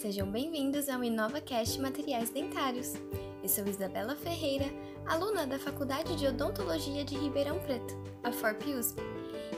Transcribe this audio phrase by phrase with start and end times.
[0.00, 2.94] Sejam bem-vindos ao InovaCast Materiais Dentários.
[3.42, 4.64] Eu sou Isabela Ferreira,
[5.04, 8.98] aluna da Faculdade de Odontologia de Ribeirão Preto, a FORP-USP,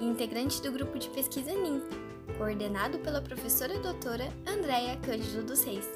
[0.00, 1.82] e integrante do grupo de pesquisa NIM,
[2.36, 5.88] coordenado pela professora doutora Andréia Cândido dos Reis.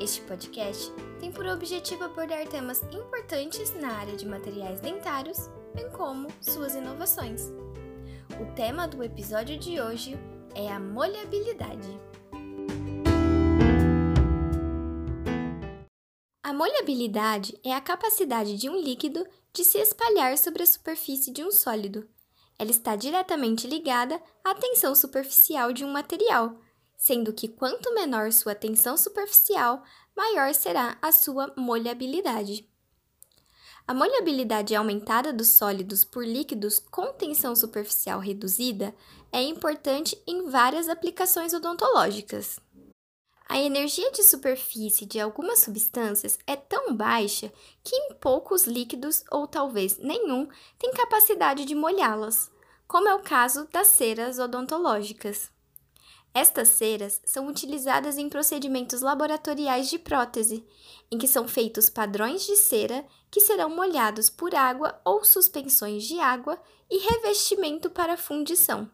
[0.00, 0.90] Este podcast
[1.20, 7.52] tem por objetivo abordar temas importantes na área de materiais dentários, bem como suas inovações.
[8.40, 10.18] O tema do episódio de hoje
[10.54, 12.09] é a molhabilidade.
[16.50, 21.44] A molhabilidade é a capacidade de um líquido de se espalhar sobre a superfície de
[21.44, 22.08] um sólido.
[22.58, 26.58] Ela está diretamente ligada à tensão superficial de um material,
[26.96, 29.84] sendo que quanto menor sua tensão superficial,
[30.16, 32.68] maior será a sua molhabilidade.
[33.86, 38.92] A molhabilidade aumentada dos sólidos por líquidos com tensão superficial reduzida
[39.30, 42.58] é importante em várias aplicações odontológicas.
[43.50, 49.44] A energia de superfície de algumas substâncias é tão baixa que em poucos líquidos, ou
[49.44, 50.46] talvez nenhum,
[50.78, 52.48] tem capacidade de molhá-las,
[52.86, 55.50] como é o caso das ceras odontológicas.
[56.32, 60.64] Estas ceras são utilizadas em procedimentos laboratoriais de prótese,
[61.10, 66.20] em que são feitos padrões de cera que serão molhados por água ou suspensões de
[66.20, 66.56] água
[66.88, 68.88] e revestimento para fundição.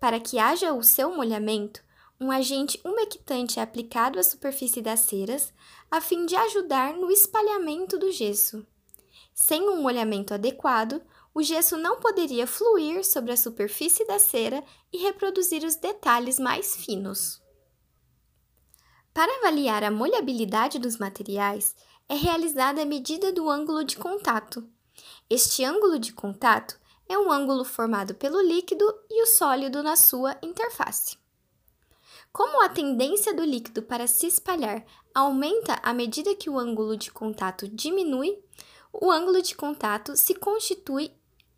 [0.00, 1.86] Para que haja o seu molhamento,
[2.20, 5.52] um agente umectante é aplicado à superfície das ceras
[5.90, 8.66] a fim de ajudar no espalhamento do gesso.
[9.32, 11.00] Sem um molhamento adequado,
[11.32, 16.74] o gesso não poderia fluir sobre a superfície da cera e reproduzir os detalhes mais
[16.74, 17.40] finos.
[19.14, 21.76] Para avaliar a molhabilidade dos materiais,
[22.08, 24.68] é realizada a medida do ângulo de contato.
[25.30, 30.36] Este ângulo de contato é um ângulo formado pelo líquido e o sólido na sua
[30.42, 31.16] interface.
[32.38, 37.10] Como a tendência do líquido para se espalhar aumenta à medida que o ângulo de
[37.10, 38.38] contato diminui,
[38.92, 41.10] o ângulo de contato se constitui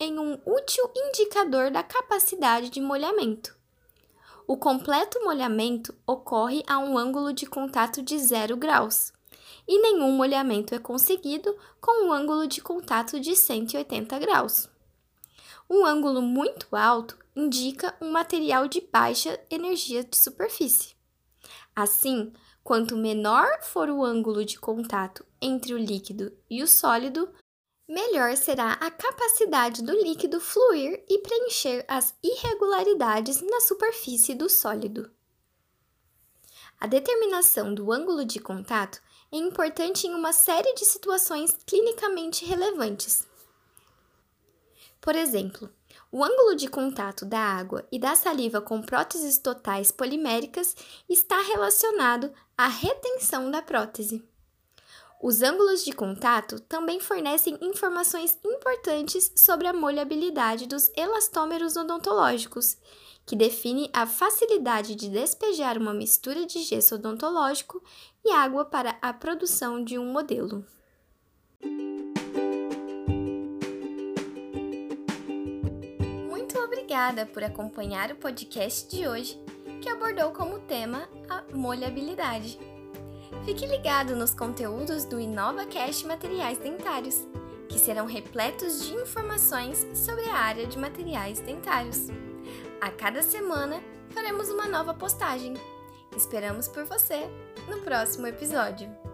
[0.00, 3.54] em um útil indicador da capacidade de molhamento.
[4.46, 9.12] O completo molhamento ocorre a um ângulo de contato de 0 graus,
[9.68, 14.71] e nenhum molhamento é conseguido com um ângulo de contato de 180 graus.
[15.68, 20.94] Um ângulo muito alto indica um material de baixa energia de superfície.
[21.74, 27.32] Assim, quanto menor for o ângulo de contato entre o líquido e o sólido,
[27.88, 35.10] melhor será a capacidade do líquido fluir e preencher as irregularidades na superfície do sólido.
[36.78, 39.00] A determinação do ângulo de contato
[39.30, 43.26] é importante em uma série de situações clinicamente relevantes.
[45.02, 45.68] Por exemplo,
[46.12, 50.76] o ângulo de contato da água e da saliva com próteses totais poliméricas
[51.08, 54.24] está relacionado à retenção da prótese.
[55.20, 62.76] Os ângulos de contato também fornecem informações importantes sobre a molhabilidade dos elastômeros odontológicos,
[63.26, 67.82] que define a facilidade de despejar uma mistura de gesso odontológico
[68.24, 70.64] e água para a produção de um modelo.
[76.92, 79.42] Obrigada por acompanhar o podcast de hoje,
[79.80, 82.58] que abordou como tema a molhabilidade.
[83.46, 87.26] Fique ligado nos conteúdos do InovaCast Materiais Dentários,
[87.66, 92.08] que serão repletos de informações sobre a área de materiais dentários.
[92.78, 95.54] A cada semana faremos uma nova postagem.
[96.14, 97.26] Esperamos por você
[97.70, 99.11] no próximo episódio.